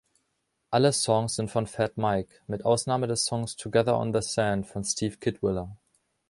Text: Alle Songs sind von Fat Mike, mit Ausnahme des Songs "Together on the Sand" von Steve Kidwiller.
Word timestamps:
Alle 0.71 0.93
Songs 0.93 1.35
sind 1.35 1.51
von 1.51 1.67
Fat 1.67 1.95
Mike, 1.97 2.41
mit 2.47 2.65
Ausnahme 2.65 3.05
des 3.05 3.23
Songs 3.23 3.55
"Together 3.55 3.99
on 3.99 4.11
the 4.13 4.21
Sand" 4.23 4.65
von 4.65 4.83
Steve 4.83 5.17
Kidwiller. 5.17 5.77